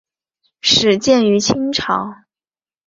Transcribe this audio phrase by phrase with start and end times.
[0.61, 2.23] 始建于清朝。